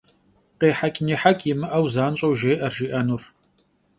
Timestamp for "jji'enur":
2.75-3.23